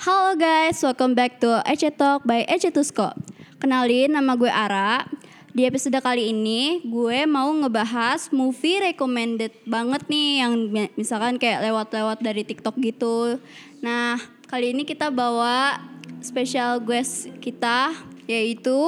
[0.00, 3.12] Halo guys, welcome back to Ece Talk by Ece Tusko.
[3.60, 5.04] Kenalin, nama gue Ara.
[5.52, 11.68] Di episode kali ini, gue mau ngebahas movie recommended banget nih yang mi- misalkan kayak
[11.68, 13.36] lewat-lewat dari TikTok gitu.
[13.84, 14.16] Nah,
[14.48, 15.76] kali ini kita bawa
[16.24, 17.92] special guest kita
[18.24, 18.80] yaitu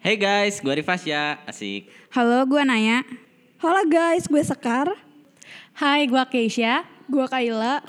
[0.00, 1.92] Hey guys, gue Rifasya, asik.
[2.16, 3.04] Halo, gue Naya.
[3.60, 4.88] Halo guys, gue Sekar.
[5.76, 6.88] Hai, gua Keisha.
[7.04, 7.84] Gue Kaila.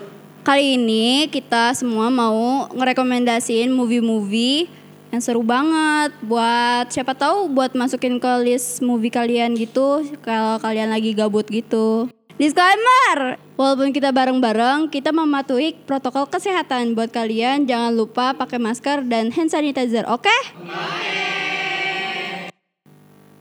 [0.47, 4.71] Kali ini kita semua mau ngerekomendasiin movie-movie
[5.11, 10.87] yang seru banget buat siapa tahu buat masukin ke list movie kalian gitu kalau kalian
[10.87, 12.07] lagi gabut gitu.
[12.39, 17.67] Disclaimer, walaupun kita bareng-bareng, kita mematuhi protokol kesehatan buat kalian.
[17.67, 20.31] Jangan lupa pakai masker dan hand sanitizer, oke?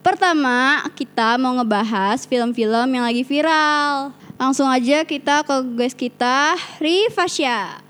[0.03, 4.26] Pertama, kita mau ngebahas film-film yang lagi viral.
[4.37, 7.81] Langsung aja kita ke guys kita, Rifasya.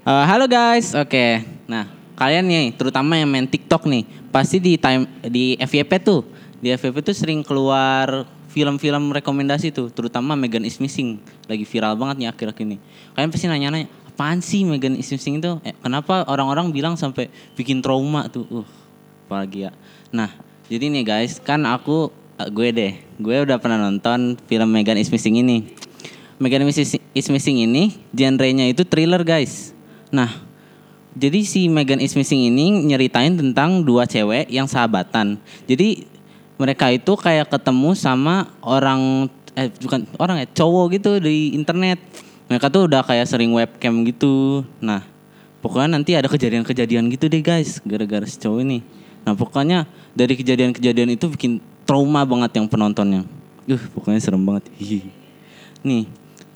[0.00, 1.44] Eh, halo guys, oke.
[1.68, 6.24] Nah, kalian nih, terutama yang main TikTok nih, pasti di time di FYP tuh,
[6.56, 12.24] di FYP tuh sering keluar film-film rekomendasi tuh, terutama Megan is Missing, lagi viral banget
[12.24, 12.80] nih akhir-akhir ini.
[13.12, 15.60] Kalian pasti nanya-nanya, apaan sih Megan is Missing itu?
[15.68, 18.48] Eh, kenapa orang-orang bilang sampai bikin trauma tuh?
[18.48, 18.68] Uh,
[19.28, 19.70] apalagi ya.
[20.16, 20.32] Nah,
[20.64, 22.08] jadi nih guys, kan aku
[22.40, 25.89] eh, gue deh, gue udah pernah nonton film Megan is Missing ini.
[26.40, 29.76] Megan is is Missing ini genrenya itu thriller guys.
[30.08, 30.40] Nah,
[31.12, 35.36] jadi si Megan is Missing ini nyeritain tentang dua cewek yang sahabatan.
[35.68, 36.08] Jadi
[36.56, 42.00] mereka itu kayak ketemu sama orang eh bukan orang ya cowok gitu di internet.
[42.48, 44.64] Mereka tuh udah kayak sering webcam gitu.
[44.80, 45.04] Nah,
[45.60, 48.80] pokoknya nanti ada kejadian-kejadian gitu deh guys gara-gara si cowok ini.
[49.28, 49.84] Nah, pokoknya
[50.16, 53.28] dari kejadian-kejadian itu bikin trauma banget yang penontonnya.
[53.68, 54.72] Uh, pokoknya serem banget.
[55.84, 56.08] Nih,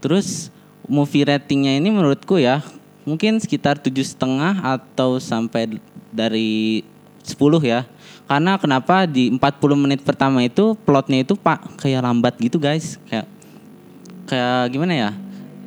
[0.04, 0.52] terus
[0.84, 2.60] movie ratingnya ini menurutku ya
[3.08, 5.80] mungkin sekitar tujuh setengah atau sampai
[6.12, 6.84] dari
[7.24, 7.88] 10 ya.
[8.28, 9.40] Karena kenapa di 40
[9.76, 13.28] menit pertama itu plotnya itu pak kayak lambat gitu guys, kayak
[14.28, 15.10] kayak gimana ya?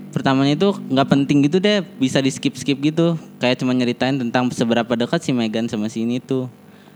[0.09, 4.49] Pertamanya itu nggak penting gitu deh, bisa di skip skip gitu, kayak cuma nyeritain tentang
[4.49, 6.49] seberapa dekat si Megan sama si ini tuh.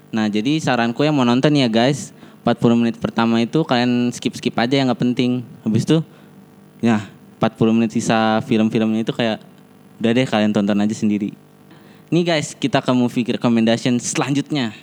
[0.09, 2.09] Nah jadi saranku yang mau nonton ya guys,
[2.41, 5.45] 40 menit pertama itu kalian skip skip aja yang nggak penting.
[5.61, 6.01] Habis itu
[6.81, 7.05] Ya,
[7.41, 9.41] 40 menit sisa film-filmnya itu kayak
[9.97, 11.33] udah deh kalian tonton aja sendiri.
[12.13, 14.77] Nih guys, kita ke movie recommendation selanjutnya.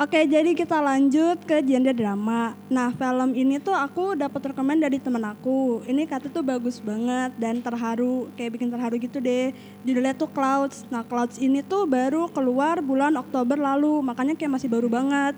[0.00, 2.56] Oke, jadi kita lanjut ke genre drama.
[2.72, 5.84] Nah, film ini tuh aku dapat rekomend dari temen aku.
[5.84, 9.52] Ini kata tuh bagus banget dan terharu, kayak bikin terharu gitu deh.
[9.84, 10.88] Judulnya tuh Clouds.
[10.88, 15.36] Nah, Clouds ini tuh baru keluar bulan Oktober lalu, makanya kayak masih baru banget.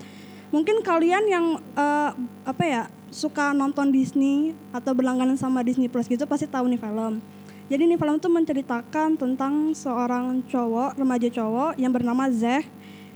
[0.55, 2.11] Mungkin kalian yang eh,
[2.47, 7.21] apa ya suka nonton Disney atau berlangganan sama Disney Plus gitu pasti tahu nih film.
[7.69, 12.65] Jadi nih film tuh menceritakan tentang seorang cowok, remaja cowok yang bernama Zeh.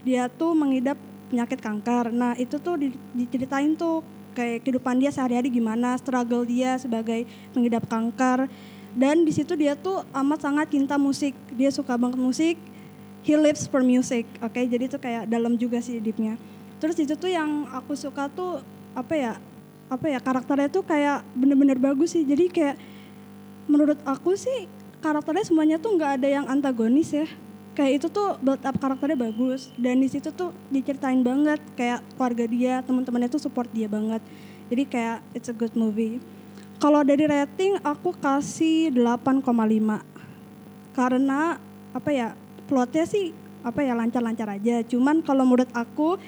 [0.07, 0.97] Dia tuh mengidap
[1.29, 2.15] penyakit kanker.
[2.15, 4.01] Nah, itu tuh di- diceritain tuh
[4.33, 8.47] kayak kehidupan dia sehari-hari gimana, struggle dia sebagai mengidap kanker.
[8.97, 11.37] Dan di situ dia tuh amat sangat cinta musik.
[11.53, 12.57] Dia suka banget musik.
[13.27, 14.25] He lives for music.
[14.41, 16.39] Oke, jadi tuh kayak dalam juga sih hidupnya.
[16.81, 18.63] Terus itu tuh yang aku suka tuh
[18.97, 19.33] apa ya?
[19.87, 22.27] Apa ya karakternya tuh kayak bener-bener bagus sih.
[22.27, 22.77] Jadi kayak
[23.71, 24.67] menurut aku sih
[24.99, 27.27] karakternya semuanya tuh nggak ada yang antagonis ya.
[27.77, 29.71] Kayak itu tuh build up karakternya bagus.
[29.79, 34.25] Dan di situ tuh diceritain banget kayak keluarga dia teman-temannya tuh support dia banget.
[34.67, 36.19] Jadi kayak it's a good movie.
[36.77, 39.41] Kalau dari rating aku kasih 8,5
[40.93, 41.57] karena
[41.97, 42.37] apa ya
[42.69, 43.33] plotnya sih
[43.65, 44.85] apa ya lancar-lancar aja.
[44.85, 46.21] Cuman kalau menurut aku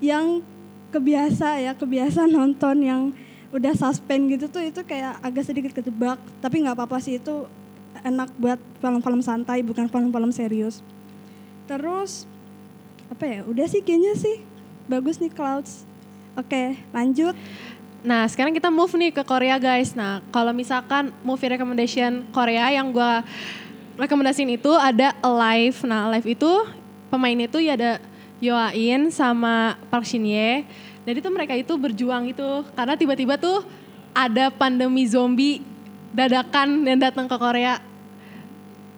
[0.00, 0.40] yang
[0.90, 3.02] kebiasa ya kebiasa nonton yang
[3.50, 6.18] udah suspend gitu tuh itu kayak agak sedikit ketebak.
[6.42, 7.46] Tapi nggak apa-apa sih itu
[8.02, 10.82] enak buat film-film santai bukan film-film serius.
[11.66, 12.26] Terus
[13.10, 14.42] apa ya udah sih kayaknya sih.
[14.86, 15.86] Bagus nih Clouds.
[16.38, 17.34] Oke lanjut.
[18.00, 19.92] Nah, sekarang kita move nih ke Korea guys.
[19.92, 23.20] Nah, kalau misalkan movie recommendation Korea yang gua
[24.00, 25.84] rekomendasiin itu ada Alive.
[25.84, 26.50] Nah, Alive itu
[27.12, 28.00] pemainnya itu ya ada
[28.40, 30.64] Yoa In sama Park Shin Ye.
[31.04, 33.64] Dan itu mereka itu berjuang itu karena tiba-tiba tuh
[34.16, 35.60] ada pandemi zombie
[36.12, 37.80] dadakan dan datang ke Korea.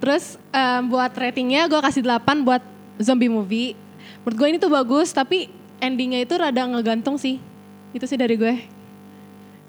[0.02, 2.62] Terus em, buat ratingnya gue kasih 8 buat
[2.98, 3.78] zombie movie.
[4.22, 7.38] Menurut gue ini tuh bagus tapi endingnya itu rada ngegantung sih.
[7.94, 8.54] Itu sih dari gue.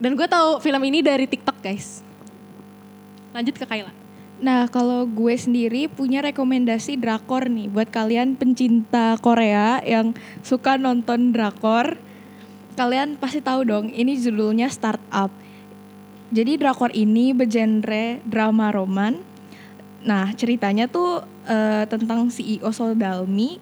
[0.02, 2.02] Dan gue tahu film ini dari TikTok guys.
[3.34, 4.03] Lanjut ke Kayla.
[4.44, 10.12] Nah, kalau gue sendiri punya rekomendasi drakor nih buat kalian pencinta Korea yang
[10.44, 11.96] suka nonton drakor.
[12.76, 15.32] Kalian pasti tahu dong, ini judulnya Startup.
[16.34, 19.34] Jadi drakor ini bergenre drama roman
[20.04, 23.60] Nah, ceritanya tuh eh, tentang CEO Soldalmi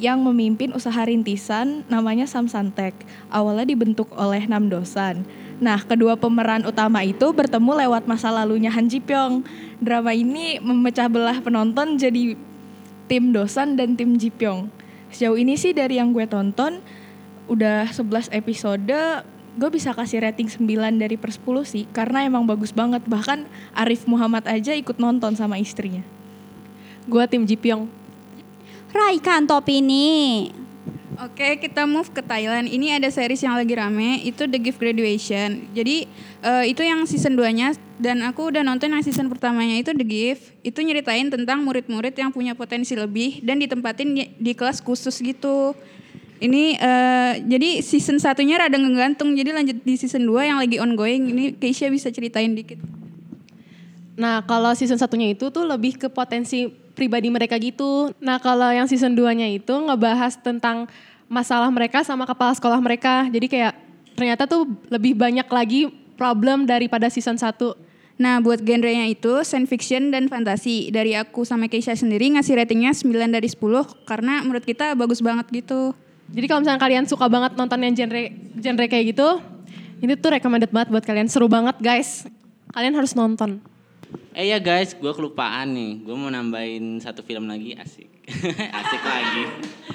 [0.00, 2.96] yang memimpin usaha rintisan namanya Samsantek.
[3.28, 5.28] Awalnya dibentuk oleh enam dosan.
[5.62, 9.46] Nah, kedua pemeran utama itu bertemu lewat masa lalunya Han Ji Pyong.
[9.78, 12.34] Drama ini memecah belah penonton jadi
[13.06, 14.66] tim dosan dan tim Ji Pyong.
[15.14, 16.82] Sejauh ini sih dari yang gue tonton
[17.46, 18.90] udah 11 episode
[19.52, 20.64] gue bisa kasih rating 9
[20.96, 23.44] dari per 10 sih karena emang bagus banget bahkan
[23.76, 26.00] Arif Muhammad aja ikut nonton sama istrinya
[27.02, 27.90] Gue tim Jipyong.
[28.94, 30.06] Raikan topi ini.
[31.22, 32.66] Oke, kita move ke Thailand.
[32.66, 35.70] Ini ada series yang lagi rame, itu The Gift Graduation.
[35.70, 36.10] Jadi
[36.42, 40.50] eh, itu yang season 2-nya dan aku udah nonton yang season pertamanya itu The Gift.
[40.66, 45.78] Itu nyeritain tentang murid-murid yang punya potensi lebih dan ditempatin di, di kelas khusus gitu.
[46.42, 51.30] Ini eh, jadi season satunya rada ngegantung, jadi lanjut di season 2 yang lagi ongoing.
[51.30, 52.82] Ini Keisha bisa ceritain dikit.
[54.18, 58.12] Nah, kalau season satunya itu tuh lebih ke potensi pribadi mereka gitu.
[58.20, 60.88] Nah, kalau yang season 2-nya itu ngebahas tentang
[61.28, 63.26] masalah mereka sama kepala sekolah mereka.
[63.32, 63.72] Jadi kayak
[64.12, 65.88] ternyata tuh lebih banyak lagi
[66.20, 67.56] problem daripada season 1.
[68.20, 70.92] Nah, buat genrenya itu science fiction dan fantasi.
[70.92, 73.58] Dari aku sama Keisha sendiri ngasih ratingnya 9 dari 10
[74.04, 75.96] karena menurut kita bagus banget gitu.
[76.32, 78.22] Jadi kalau misalnya kalian suka banget nonton yang genre
[78.56, 79.28] genre kayak gitu,
[80.04, 81.26] ini tuh recommended banget buat kalian.
[81.26, 82.28] Seru banget guys.
[82.72, 83.60] Kalian harus nonton.
[84.32, 86.08] Eh ya guys, gue kelupaan nih.
[86.08, 88.08] Gue mau nambahin satu film lagi, asik.
[88.80, 89.44] asik lagi.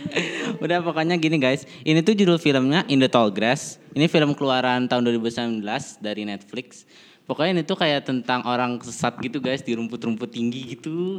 [0.64, 1.66] Udah pokoknya gini guys.
[1.82, 3.82] Ini tuh judul filmnya In the Tall Grass.
[3.98, 5.66] Ini film keluaran tahun 2019
[6.06, 6.86] dari Netflix.
[7.26, 11.18] Pokoknya ini tuh kayak tentang orang sesat gitu guys di rumput-rumput tinggi gitu.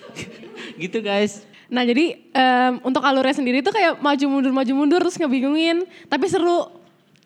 [0.82, 1.44] gitu guys.
[1.68, 5.84] Nah jadi em, untuk alurnya sendiri tuh kayak maju mundur maju mundur terus ngebingungin.
[6.08, 6.64] Tapi seru.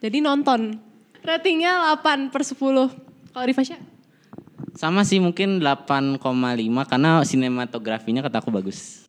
[0.02, 0.82] Jadi nonton.
[1.22, 2.58] Ratingnya 8 per 10.
[3.32, 3.95] Kalau Rifasya?
[4.76, 6.20] Sama sih mungkin 8,5
[6.84, 9.08] karena sinematografinya kataku bagus.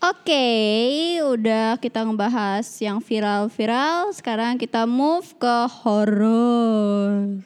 [0.00, 4.14] Oke, udah kita ngebahas yang viral-viral.
[4.16, 7.44] Sekarang kita move ke horor.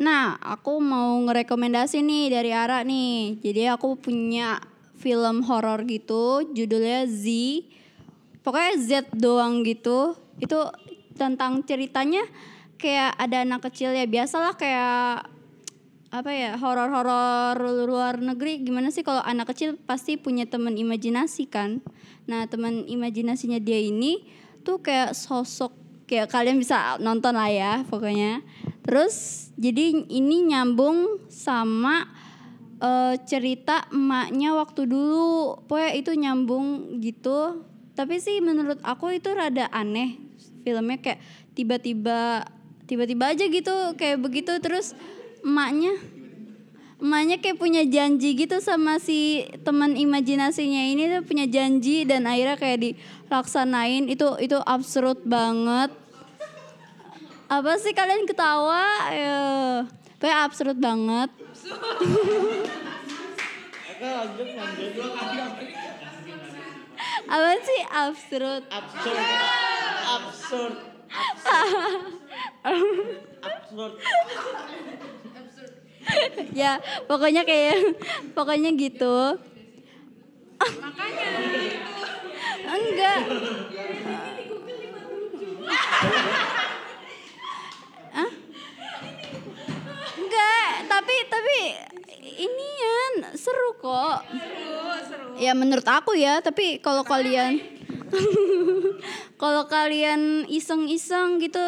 [0.00, 3.38] Nah, aku mau ngerekomendasi nih dari Ara nih.
[3.38, 4.58] Jadi aku punya
[4.98, 7.28] film horor gitu, judulnya Z.
[8.42, 10.18] Pokoknya Z doang gitu.
[10.42, 10.72] Itu
[11.14, 12.24] tentang ceritanya
[12.80, 15.35] kayak ada anak kecil ya biasalah kayak
[16.16, 19.04] apa ya horor-horor luar negeri gimana sih?
[19.04, 21.84] Kalau anak kecil pasti punya teman imajinasi kan?
[22.24, 24.24] Nah teman imajinasinya dia ini
[24.64, 25.76] tuh kayak sosok
[26.08, 28.40] kayak kalian bisa nonton lah ya pokoknya.
[28.80, 32.08] Terus jadi ini nyambung sama
[32.80, 35.68] eh, cerita emaknya waktu dulu.
[35.68, 37.60] Pokoknya itu nyambung gitu.
[37.92, 40.16] Tapi sih menurut aku itu rada aneh
[40.64, 41.20] filmnya kayak
[41.52, 42.48] tiba-tiba
[42.88, 44.56] tiba-tiba aja gitu kayak begitu.
[44.64, 44.96] Terus
[45.46, 45.94] emaknya.
[46.96, 52.58] Emaknya kayak punya janji gitu sama si teman imajinasinya ini tuh punya janji dan akhirnya
[52.58, 54.10] kayak dilaksanain.
[54.10, 55.94] Itu itu absurd banget.
[57.46, 58.82] Apa sih kalian ketawa?
[59.14, 59.42] Ya
[60.18, 61.30] kayak absurd banget.
[67.26, 68.62] Apa sih absurd.
[68.72, 69.26] Absurd.
[70.10, 70.74] Absurd.
[76.60, 77.98] ya pokoknya kayak
[78.32, 79.38] pokoknya gitu.
[80.56, 81.28] Makanya.
[82.66, 83.20] Enggak.
[90.16, 91.58] Enggak tapi tapi
[92.24, 94.24] inian seru kok.
[95.36, 97.60] Ya menurut aku ya tapi kalau kalian
[99.42, 101.60] kalau kalian iseng-iseng gitu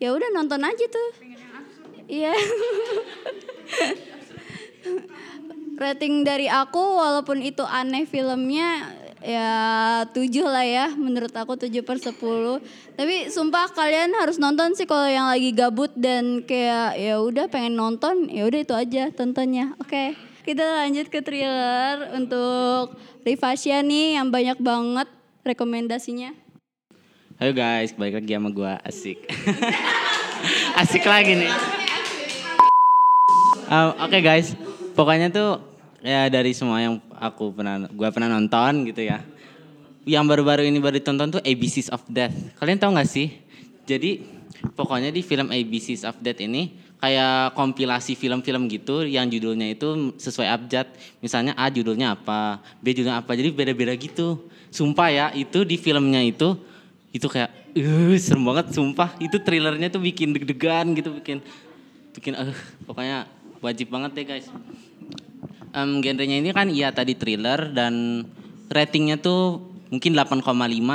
[0.00, 1.08] ya udah nonton aja tuh
[2.06, 2.34] iya
[5.82, 9.50] rating dari aku walaupun itu aneh filmnya ya
[10.10, 12.18] tujuh lah ya menurut aku tujuh per 10
[12.98, 17.78] tapi sumpah kalian harus nonton sih kalau yang lagi gabut dan kayak ya udah pengen
[17.78, 24.34] nonton ya udah itu aja tontonnya oke kita lanjut ke thriller untuk Rifasya nih yang
[24.34, 25.06] banyak banget
[25.46, 26.34] rekomendasinya
[27.42, 29.18] Ayo guys, balik lagi sama gua asik.
[30.84, 31.50] asik lagi nih.
[33.72, 34.52] Um, Oke guys,
[34.92, 35.56] pokoknya tuh
[36.04, 39.24] ya dari semua yang aku pernah gua pernah nonton gitu ya.
[40.04, 42.36] Yang baru-baru ini baru ditonton tuh ABCs of Death.
[42.60, 43.32] Kalian tahu nggak sih?
[43.88, 44.28] Jadi
[44.76, 50.52] pokoknya di film ABCs of Death ini kayak kompilasi film-film gitu yang judulnya itu sesuai
[50.52, 50.92] abjad.
[51.24, 53.32] Misalnya A judulnya apa, B judulnya apa.
[53.32, 54.52] Jadi beda-beda gitu.
[54.68, 56.60] Sumpah ya, itu di filmnya itu
[57.08, 59.16] itu kayak uh, serem banget sumpah.
[59.16, 61.40] Itu trailernya tuh bikin deg-degan gitu, bikin
[62.12, 62.52] bikin eh
[62.84, 63.24] pokoknya
[63.62, 64.46] wajib banget deh guys.
[65.72, 68.26] em, genrenya ini kan iya tadi thriller dan
[68.68, 70.44] ratingnya tuh mungkin 8,5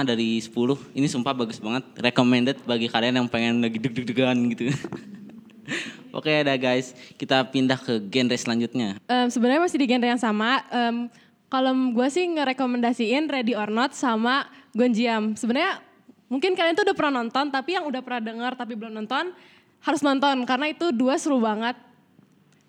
[0.05, 0.49] dari 10.
[0.97, 1.85] Ini sumpah bagus banget.
[1.97, 4.73] Recommended bagi kalian yang pengen lagi deg-degan gitu.
[6.17, 8.97] Oke dah guys, kita pindah ke genre selanjutnya.
[9.05, 10.65] Em, Sebenarnya masih di genre yang sama.
[10.73, 11.09] Em,
[11.47, 15.37] kalau gue sih ngerekomendasiin Ready or Not sama Gonjiam.
[15.37, 15.79] Sebenarnya
[16.27, 19.31] mungkin kalian tuh udah pernah nonton, tapi yang udah pernah dengar tapi belum nonton
[19.77, 21.77] harus nonton karena itu dua seru banget.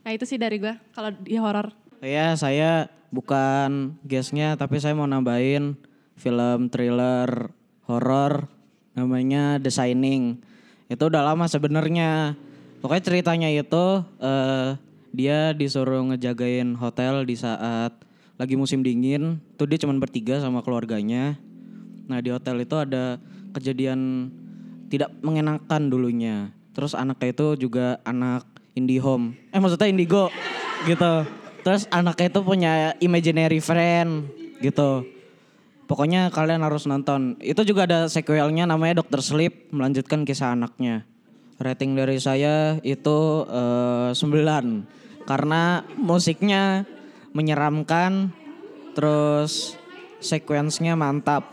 [0.09, 1.69] Nah itu sih dari gue kalau di horor.
[2.01, 5.77] Ya, saya bukan guestnya, tapi saya mau nambahin
[6.17, 7.53] film thriller
[7.85, 8.49] horor
[8.97, 10.41] namanya The Shining.
[10.89, 12.41] Itu udah lama sebenarnya.
[12.81, 14.81] Pokoknya ceritanya itu eh,
[15.13, 17.93] dia disuruh ngejagain hotel di saat
[18.41, 19.45] lagi musim dingin.
[19.61, 21.37] Tuh dia cuma bertiga sama keluarganya.
[22.09, 23.21] Nah di hotel itu ada
[23.53, 24.33] kejadian
[24.89, 26.49] tidak mengenakan dulunya.
[26.73, 29.35] Terus anaknya itu juga anak IndiHome.
[29.51, 30.31] Eh maksudnya Indigo
[30.87, 31.27] gitu.
[31.67, 34.31] Terus anaknya itu punya imaginary friend
[34.63, 35.05] gitu.
[35.91, 37.35] Pokoknya kalian harus nonton.
[37.43, 39.25] Itu juga ada sequelnya namanya Dr.
[39.25, 41.09] Sleep melanjutkan kisah anaknya.
[41.59, 46.87] Rating dari saya itu eh, 9 karena musiknya
[47.35, 48.31] menyeramkan
[48.95, 49.75] terus
[50.23, 51.45] sequence-nya mantap.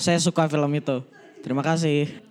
[0.00, 1.04] Saya suka film itu.
[1.44, 2.29] Terima kasih.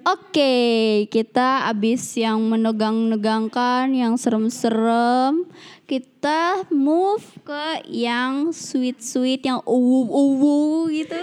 [0.00, 5.44] Oke, kita abis yang menegang-negangkan, yang serem-serem,
[5.84, 11.20] kita move ke yang sweet-sweet, yang uwu-uwu gitu.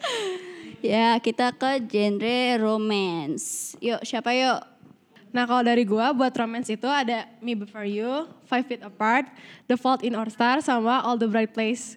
[0.94, 3.76] ya, kita ke genre romance.
[3.84, 4.72] Yuk, siapa yuk?
[5.32, 9.32] Nah kalau dari gua buat romance itu ada Me Before You, Five Feet Apart,
[9.64, 11.96] The Fault in Our Stars, sama All the Bright Place.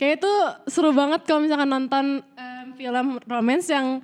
[0.00, 0.32] Kayak itu
[0.72, 4.00] seru banget kalau misalkan nonton em, film romance yang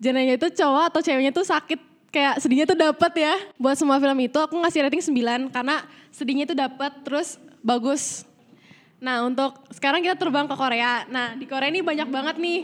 [0.00, 1.80] genrenya itu cowok atau ceweknya tuh sakit
[2.10, 3.34] kayak sedihnya tuh dapat ya.
[3.60, 8.24] Buat semua film itu aku ngasih rating 9 karena sedihnya itu dapat terus bagus.
[8.98, 11.04] Nah untuk sekarang kita terbang ke Korea.
[11.06, 12.60] Nah di Korea ini banyak banget nih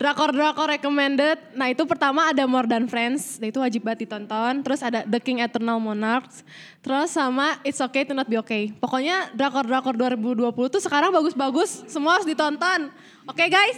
[0.00, 1.36] drakor-drakor recommended.
[1.52, 4.64] Nah itu pertama ada More Than Friends, nah, itu wajib banget ditonton.
[4.64, 6.40] Terus ada The King Eternal Monarchs.
[6.80, 8.72] Terus sama It's Okay to Not Be Okay.
[8.72, 12.88] Pokoknya drakor-drakor 2020 tuh sekarang bagus-bagus, semua harus ditonton.
[13.28, 13.76] Oke guys?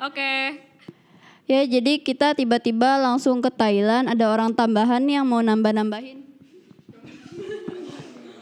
[0.00, 0.71] Oke.
[1.50, 4.08] Ya, jadi kita tiba-tiba langsung ke Thailand.
[4.08, 6.22] Ada orang tambahan yang mau nambah-nambahin.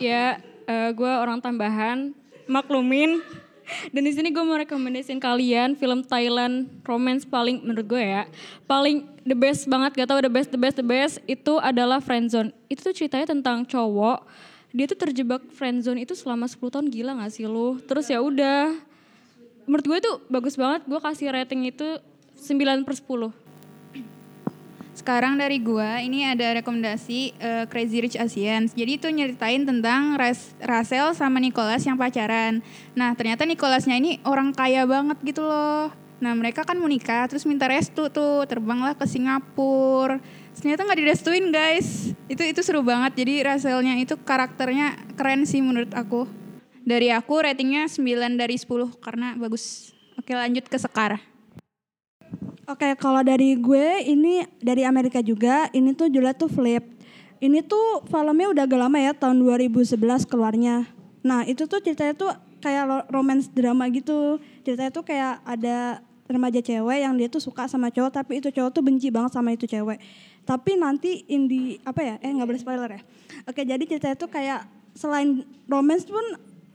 [0.00, 0.38] Ya,
[0.68, 2.16] gue orang tambahan,
[2.48, 3.20] maklumin.
[3.94, 8.26] Dan di sini gue mau rekomendasiin kalian film Thailand romance paling menurut gue ya,
[8.66, 12.50] paling the best banget, gak tau the best, the best, the best itu adalah Friendzone.
[12.66, 14.26] Itu tuh ceritanya tentang cowok,
[14.74, 17.78] dia tuh terjebak friendzone itu selama 10 tahun gila gak sih lu?
[17.86, 18.74] Terus ya udah,
[19.70, 21.86] menurut gue itu bagus banget, gue kasih rating itu
[22.40, 23.50] 9 per 10.
[24.96, 28.76] Sekarang dari gua ini ada rekomendasi eh, Crazy Rich Asians.
[28.76, 32.60] Jadi itu nyeritain tentang Ras Rasel sama Nicholas yang pacaran.
[32.92, 35.88] Nah ternyata Nicholasnya ini orang kaya banget gitu loh.
[36.20, 40.20] Nah mereka kan mau nikah terus minta restu tuh terbanglah ke Singapura.
[40.52, 42.12] Ternyata nggak direstuin guys.
[42.28, 43.24] Itu itu seru banget.
[43.24, 46.28] Jadi Raselnya itu karakternya keren sih menurut aku.
[46.84, 49.96] Dari aku ratingnya 9 dari 10 karena bagus.
[50.20, 51.29] Oke lanjut ke Sekar.
[52.70, 56.86] Oke, kalau dari gue ini dari Amerika juga, ini tuh judulnya tuh Flip.
[57.42, 59.98] Ini tuh filmnya udah agak lama ya, tahun 2011
[60.30, 60.86] keluarnya.
[61.26, 62.30] Nah, itu tuh ceritanya tuh
[62.62, 64.38] kayak romance drama gitu.
[64.62, 65.98] Ceritanya tuh kayak ada
[66.30, 69.50] remaja cewek yang dia tuh suka sama cowok, tapi itu cowok tuh benci banget sama
[69.50, 69.98] itu cewek.
[70.46, 72.14] Tapi nanti indi apa ya?
[72.22, 73.02] Eh nggak boleh spoiler ya.
[73.50, 74.62] Oke, jadi ceritanya tuh kayak
[74.94, 76.22] selain romance pun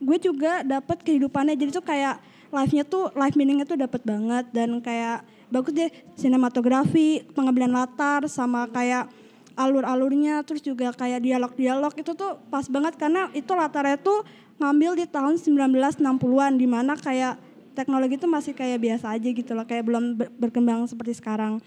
[0.04, 1.56] gue juga dapat kehidupannya.
[1.56, 2.20] Jadi tuh kayak
[2.52, 8.66] life-nya tuh life meaning-nya tuh dapat banget dan kayak bagus deh sinematografi, pengambilan latar sama
[8.70, 9.08] kayak
[9.56, 11.92] alur-alurnya terus juga kayak dialog-dialog.
[11.96, 14.22] Itu tuh pas banget karena itu latarnya tuh
[14.60, 17.40] ngambil di tahun 1960-an di mana kayak
[17.76, 21.60] teknologi itu masih kayak biasa aja gitu loh, kayak belum ber- berkembang seperti sekarang.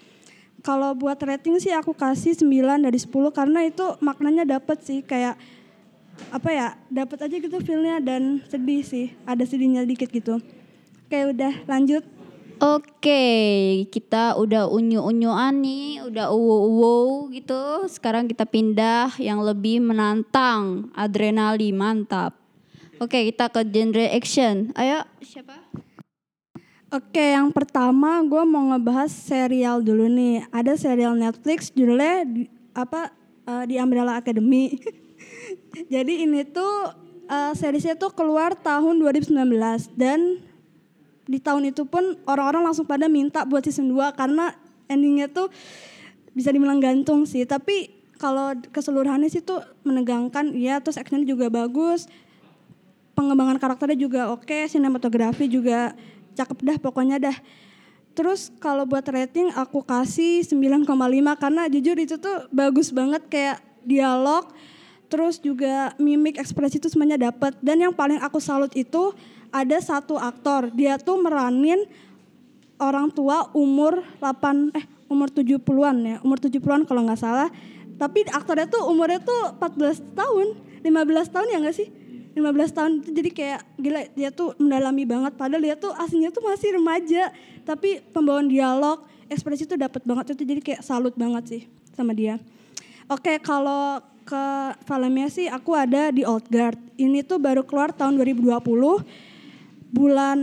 [0.60, 5.40] Kalau buat rating sih aku kasih 9 dari 10 karena itu maknanya dapet sih kayak
[6.36, 10.44] apa ya dapat aja gitu feelnya dan sedih sih ada sedihnya dikit gitu.
[11.08, 12.04] Oke udah lanjut
[12.60, 13.24] Oke,
[13.88, 17.88] kita udah unyu-unyuan nih, udah uwu-uwu gitu.
[17.88, 22.36] Sekarang kita pindah yang lebih menantang, adrenalin mantap.
[23.00, 24.76] Oke, kita ke genre action.
[24.76, 25.56] Ayo, siapa?
[26.92, 30.44] Oke, yang pertama gue mau ngebahas serial dulu nih.
[30.52, 33.16] Ada serial Netflix judulnya di- apa
[33.48, 34.76] eh, di Umbrella Academy.
[35.96, 36.92] Jadi ini tuh
[37.24, 39.32] eh, seriesnya tuh keluar tahun 2019
[39.96, 40.49] dan
[41.30, 44.58] di tahun itu pun orang-orang langsung pada minta buat season 2 karena
[44.90, 45.54] endingnya tuh
[46.34, 47.46] bisa dibilang gantung sih.
[47.46, 52.10] Tapi kalau keseluruhannya sih tuh menegangkan, ya terus actionnya juga bagus
[53.20, 55.92] pengembangan karakternya juga oke, sinematografi juga
[56.40, 57.38] cakep dah pokoknya dah.
[58.16, 60.88] Terus kalau buat rating aku kasih 9,5
[61.36, 64.48] karena jujur itu tuh bagus banget kayak dialog,
[65.10, 67.58] terus juga mimik ekspresi itu semuanya dapat.
[67.60, 69.12] Dan yang paling aku salut itu
[69.50, 71.90] ada satu aktor, dia tuh meranin
[72.78, 77.50] orang tua umur 8 eh umur 70-an ya, umur 70-an kalau nggak salah.
[78.00, 80.48] Tapi aktornya tuh umurnya tuh 14 tahun,
[80.86, 81.90] 15 tahun ya nggak sih?
[82.38, 82.92] 15 tahun.
[83.04, 85.36] Itu jadi kayak gila dia tuh mendalami banget.
[85.36, 87.34] Padahal dia tuh aslinya tuh masih remaja.
[87.68, 90.38] Tapi pembawaan dialog ekspresi tuh dapat banget.
[90.38, 91.62] Itu jadi kayak salut banget sih
[91.92, 92.40] sama dia.
[93.12, 94.00] Oke kalau
[94.30, 94.46] ke
[94.86, 98.62] filmnya sih aku ada di Old Guard ini tuh baru keluar tahun 2020
[99.90, 100.38] bulan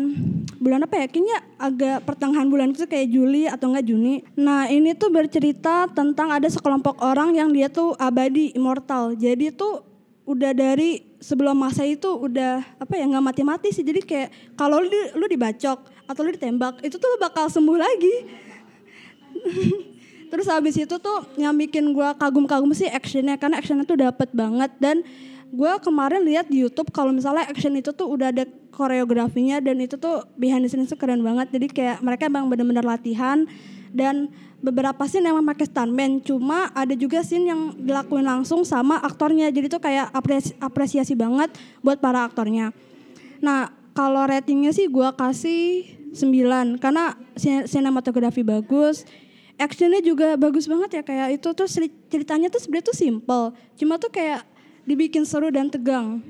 [0.58, 4.26] bulan apa ya kayaknya agak pertengahan bulan itu kayak Juli atau enggak Juni.
[4.34, 9.14] Nah ini tuh bercerita tentang ada sekelompok orang yang dia tuh abadi immortal.
[9.14, 9.86] Jadi tuh
[10.26, 13.86] udah dari sebelum masa itu udah apa ya nggak mati-mati sih.
[13.86, 15.78] Jadi kayak kalau lu, lu dibacok
[16.10, 18.14] atau lu ditembak itu tuh lu bakal sembuh lagi.
[20.26, 24.70] Terus habis itu tuh yang bikin gue kagum-kagum sih actionnya karena actionnya tuh dapet banget.
[24.78, 25.06] Dan
[25.50, 29.96] gue kemarin lihat di YouTube kalau misalnya action itu tuh udah ada koreografinya dan itu
[29.96, 31.48] tuh behind the scenes tuh keren banget.
[31.54, 33.46] Jadi kayak mereka emang bener-bener latihan
[33.96, 34.28] dan
[34.60, 36.20] beberapa scene emang pakai stuntman.
[36.20, 39.48] Cuma ada juga scene yang dilakuin langsung sama aktornya.
[39.48, 42.74] Jadi tuh kayak apresi- apresiasi banget buat para aktornya.
[43.40, 49.08] Nah kalau ratingnya sih gue kasih 9 karena sin- sinematografi bagus
[49.56, 51.68] actionnya juga bagus banget ya kayak itu tuh
[52.12, 53.44] ceritanya tuh sebenarnya tuh simple
[53.76, 54.44] cuma tuh kayak
[54.84, 56.20] dibikin seru dan tegang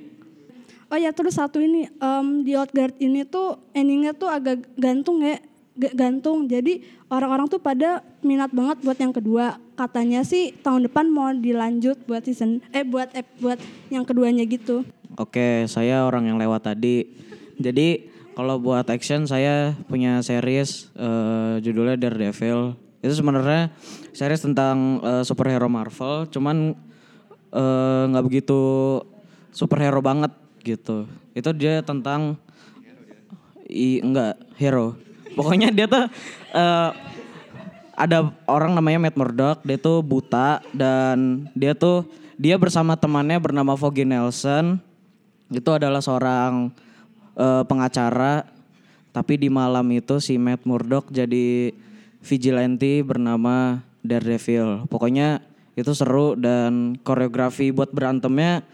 [0.87, 5.43] oh ya terus satu ini em, di Outguard ini tuh endingnya tuh agak gantung ya
[5.77, 6.81] gantung jadi
[7.13, 12.25] orang-orang tuh pada minat banget buat yang kedua katanya sih tahun depan mau dilanjut buat
[12.25, 13.61] season eh buat eh, buat
[13.93, 17.09] yang keduanya gitu Oke, saya orang yang lewat tadi.
[17.57, 22.77] Jadi kalau buat action saya punya series eh, judulnya Daredevil.
[23.07, 23.71] Itu sebenarnya
[24.11, 26.75] series tentang eh, superhero Marvel, cuman
[27.55, 28.59] eh, nggak begitu
[29.55, 30.35] superhero banget
[30.67, 31.07] gitu.
[31.31, 32.35] Itu dia tentang
[33.71, 34.99] i enggak hero.
[35.39, 36.11] Pokoknya dia tuh
[36.51, 36.91] eh,
[37.95, 42.03] ada orang namanya Matt Murdock, dia tuh buta dan dia tuh
[42.35, 44.83] dia bersama temannya bernama Foggy Nelson.
[45.47, 46.75] Itu adalah seorang
[47.39, 48.57] eh, pengacara
[49.17, 51.73] tapi di malam itu si Matt Murdock jadi
[52.27, 54.91] vigilante bernama Daredevil.
[54.91, 55.39] Pokoknya
[55.79, 58.67] itu seru dan koreografi buat berantemnya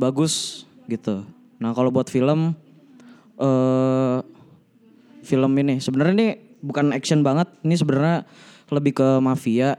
[0.00, 1.28] bagus gitu.
[1.60, 2.56] Nah, kalau buat film
[3.36, 4.18] eh
[5.24, 5.80] film ini.
[5.80, 6.28] Sebenarnya ini
[6.64, 7.48] bukan action banget.
[7.64, 8.16] Ini sebenarnya
[8.72, 9.76] lebih ke mafia.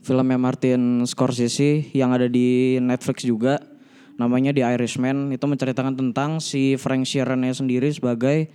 [0.00, 3.60] Filmnya Martin Scorsese yang ada di Netflix juga.
[4.16, 5.28] Namanya The Irishman.
[5.28, 8.48] Itu menceritakan tentang si Frank Sheeran sendiri sebagai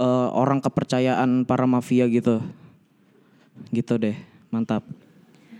[0.00, 2.40] eh, orang kepercayaan para mafia gitu
[3.72, 4.16] gitu deh
[4.48, 4.82] mantap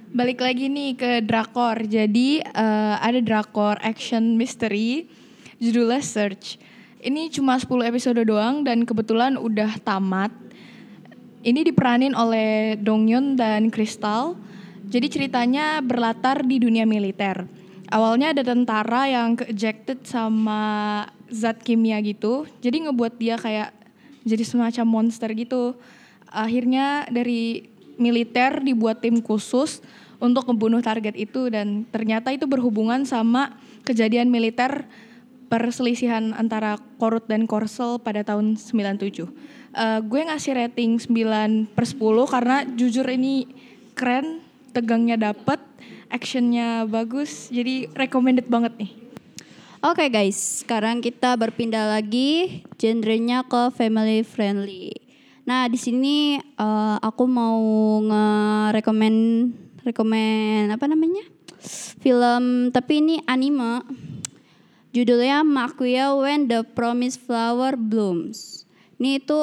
[0.09, 1.85] Balik lagi nih ke drakor.
[1.85, 5.05] Jadi eh, ada drakor action mystery
[5.61, 6.57] judulnya Search.
[7.05, 10.33] Ini cuma 10 episode doang dan kebetulan udah tamat.
[11.45, 14.33] Ini diperanin oleh Dong Yun dan Crystal.
[14.89, 17.45] Jadi ceritanya berlatar di dunia militer.
[17.93, 22.49] Awalnya ada tentara yang ke-ejected sama zat kimia gitu.
[22.65, 23.77] Jadi ngebuat dia kayak
[24.25, 25.77] jadi semacam monster gitu.
[26.33, 29.83] Akhirnya dari militer dibuat tim khusus
[30.19, 33.55] untuk membunuh target itu dan ternyata itu berhubungan sama
[33.87, 34.87] kejadian militer
[35.49, 39.25] perselisihan antara Korut dan Korsel pada tahun 97.
[39.79, 43.49] Eh, gue ngasih rating 9 per 10 karena jujur ini
[43.97, 45.59] keren, tegangnya dapet,
[46.13, 48.93] actionnya bagus, jadi recommended banget nih.
[49.79, 55.08] Oke guys, sekarang kita berpindah lagi genrenya ke family friendly.
[55.49, 57.57] Nah di sini eh, aku mau
[58.05, 59.49] nge-recommend
[59.81, 61.25] rekomend apa namanya
[62.05, 63.81] film tapi ini anime.
[64.93, 68.65] Judulnya Makuya When the Promised Flower Blooms.
[68.97, 69.37] Ini itu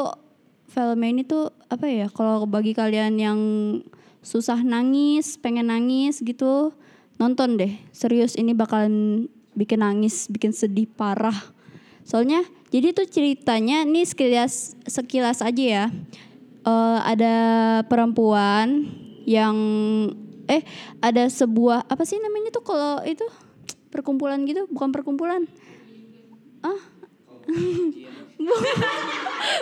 [0.74, 2.10] filmnya ini tuh apa ya?
[2.10, 3.39] Kalau bagi kalian yang
[4.26, 6.74] susah nangis, pengen nangis gitu,
[7.22, 7.78] nonton deh.
[7.94, 11.55] Serius ini bakalan bikin nangis, bikin sedih parah.
[12.06, 15.86] Soalnya jadi tuh ceritanya nih sekilas sekilas aja ya.
[16.65, 17.36] Eh, ada
[17.89, 18.86] perempuan
[19.26, 19.58] yang
[20.46, 20.62] eh
[21.02, 23.26] ada sebuah apa sih namanya tuh kalau itu
[23.89, 25.50] perkumpulan gitu, bukan perkumpulan.
[26.62, 26.78] Ah.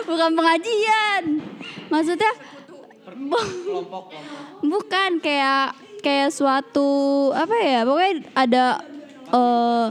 [0.08, 1.22] bukan pengajian.
[1.88, 2.32] Maksudnya
[3.24, 3.52] bu-
[4.72, 8.64] bukan kayak kayak suatu apa ya pokoknya ada
[9.32, 9.88] eh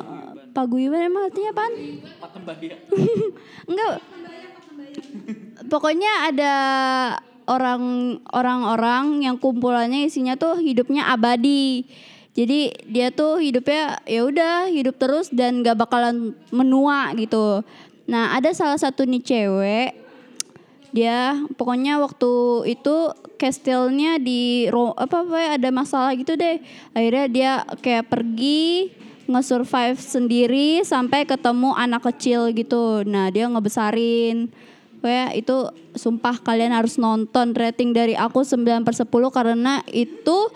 [0.53, 1.73] paguyuban emang artinya apaan?
[3.69, 3.93] Enggak.
[5.67, 6.55] Pokoknya ada
[7.49, 11.83] orang orang-orang yang kumpulannya isinya tuh hidupnya abadi.
[12.33, 17.61] Jadi dia tuh hidupnya ya udah hidup terus dan gak bakalan menua gitu.
[18.09, 20.03] Nah ada salah satu nih cewek
[20.93, 22.33] dia pokoknya waktu
[22.69, 22.95] itu
[23.41, 26.61] kastilnya di apa apa ada masalah gitu deh
[26.93, 28.93] akhirnya dia kayak pergi
[29.27, 33.03] nge-survive sendiri sampai ketemu anak kecil gitu.
[33.07, 34.51] Nah dia ngebesarin.
[35.03, 35.57] Kayak itu
[35.99, 40.47] sumpah kalian harus nonton rating dari aku 9 per 10 karena itu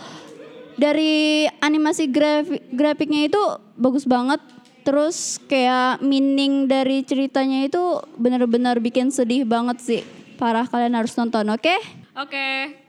[0.80, 3.42] dari animasi grafik grafiknya itu
[3.76, 4.40] bagus banget.
[4.88, 10.02] Terus kayak meaning dari ceritanya itu benar-benar bikin sedih banget sih.
[10.40, 11.76] Parah kalian harus nonton oke?
[12.16, 12.87] Oke.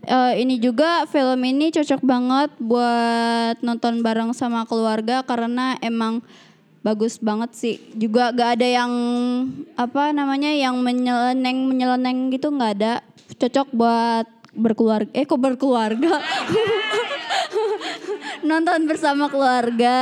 [0.00, 6.24] Eh, ini juga film ini cocok banget buat nonton bareng sama keluarga karena emang
[6.80, 7.76] bagus banget sih.
[7.92, 8.92] Juga gak ada yang
[9.76, 12.94] apa namanya yang menyeleneng menyeleneng gitu nggak ada.
[13.36, 16.16] Cocok buat berkeluarga eh kok berkeluarga?
[18.48, 19.98] Nonton bersama keluarga.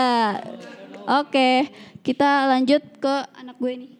[1.11, 1.66] Oke
[2.06, 3.92] kita lanjut ke anak gue nih.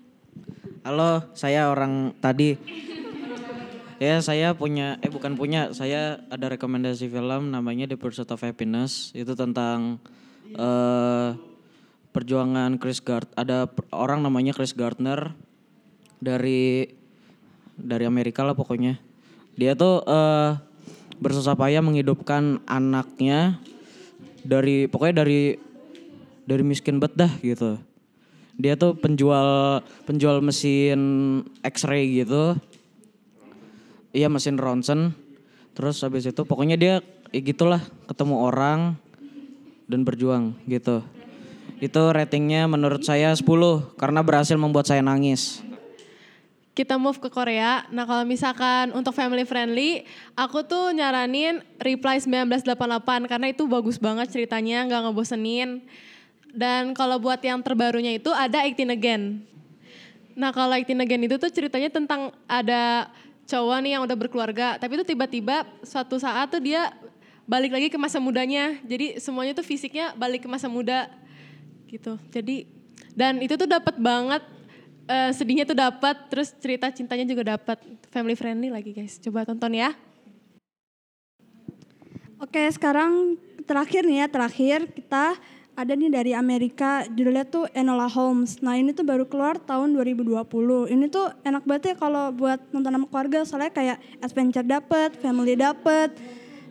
[0.87, 2.56] Halo, saya orang tadi.
[3.98, 9.11] Ya, saya punya eh bukan punya, saya ada rekomendasi film namanya The Pursuit of Happiness.
[9.11, 9.98] Itu tentang
[10.54, 11.34] eh
[12.14, 15.34] perjuangan Chris Gard ada orang namanya Chris Gardner
[16.22, 16.94] dari
[17.74, 19.02] dari Amerika lah pokoknya.
[19.58, 20.62] Dia tuh eh
[21.18, 23.58] bersusah payah menghidupkan anaknya
[24.46, 25.58] dari pokoknya dari
[26.46, 27.82] dari miskin bet dah gitu.
[28.54, 32.54] Dia tuh penjual penjual mesin X-ray gitu.
[34.12, 35.12] Iya mesin ronsen.
[35.77, 36.94] Terus habis itu pokoknya dia
[37.31, 38.99] ya gitulah ketemu orang
[39.87, 41.05] dan berjuang gitu.
[41.79, 43.44] Itu ratingnya menurut saya 10
[43.94, 45.62] karena berhasil membuat saya nangis.
[46.79, 47.83] kita move ke Korea.
[47.90, 50.07] Nah kalau misalkan untuk family friendly,
[50.38, 55.83] aku tuh nyaranin Reply 1988 karena itu bagus banget ceritanya, nggak ngebosenin.
[56.55, 59.42] Dan kalau buat yang terbarunya itu ada 18 Again.
[60.38, 63.11] Nah kalau 18 Again itu tuh ceritanya tentang ada
[63.48, 66.92] cowok nih yang udah berkeluarga, tapi itu tiba-tiba suatu saat tuh dia
[67.48, 68.76] balik lagi ke masa mudanya.
[68.84, 71.08] Jadi semuanya tuh fisiknya balik ke masa muda
[71.88, 72.20] gitu.
[72.28, 72.68] Jadi
[73.16, 74.44] dan itu tuh dapat banget
[75.08, 77.80] eh, sedihnya tuh dapat, terus cerita cintanya juga dapat.
[78.12, 79.16] Family friendly lagi guys.
[79.16, 79.96] Coba tonton ya.
[82.38, 83.34] Oke, sekarang
[83.66, 85.34] terakhir nih ya, terakhir kita
[85.79, 88.59] ada nih dari Amerika, judulnya tuh Enola Holmes.
[88.59, 90.43] Nah ini tuh baru keluar tahun 2020.
[90.91, 95.55] Ini tuh enak banget ya kalau buat nonton sama keluarga, soalnya kayak adventure dapet, family
[95.55, 96.19] dapet,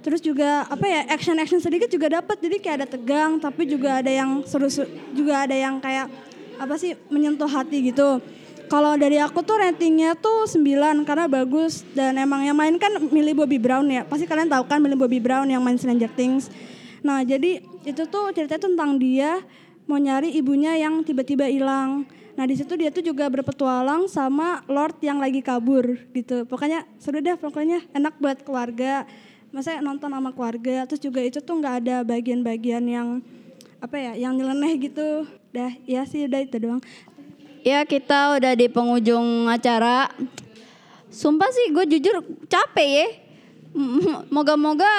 [0.04, 2.36] terus juga apa ya action action sedikit juga dapet.
[2.36, 4.68] Jadi kayak ada tegang, tapi juga ada yang seru,
[5.16, 6.12] juga ada yang kayak
[6.60, 8.20] apa sih menyentuh hati gitu.
[8.68, 13.32] Kalau dari aku tuh ratingnya tuh 9 karena bagus dan emang yang main kan Millie
[13.32, 14.04] Bobby Brown ya.
[14.04, 16.52] Pasti kalian tahu kan Millie Bobby Brown yang main Stranger Things.
[17.00, 19.40] Nah, jadi itu tuh ceritanya tentang dia
[19.88, 22.04] mau nyari ibunya yang tiba-tiba hilang.
[22.36, 26.44] Nah, di situ dia tuh juga berpetualang sama Lord yang lagi kabur gitu.
[26.46, 29.08] Pokoknya seru deh pokoknya enak buat keluarga.
[29.50, 33.24] Masa nonton sama keluarga terus juga itu tuh nggak ada bagian-bagian yang
[33.80, 35.24] apa ya, yang nyeleneh gitu.
[35.56, 36.84] Dah, ya sih udah itu doang.
[37.64, 40.12] Ya kita udah di penghujung acara.
[41.08, 42.22] Sumpah sih gue jujur
[42.52, 43.08] capek ya.
[44.36, 44.90] Moga-moga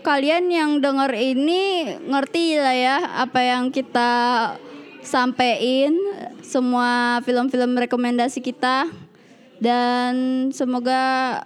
[0.00, 4.12] kalian yang denger ini ngerti lah ya apa yang kita
[5.04, 5.92] sampein
[6.40, 8.88] semua film-film rekomendasi kita
[9.60, 11.44] dan semoga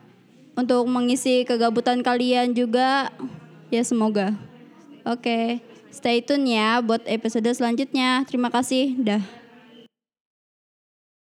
[0.59, 3.15] untuk mengisi kegabutan kalian juga
[3.71, 4.35] ya semoga.
[5.07, 5.63] Oke,
[5.95, 8.27] stay tune ya buat episode selanjutnya.
[8.27, 8.99] Terima kasih.
[8.99, 9.38] Dah.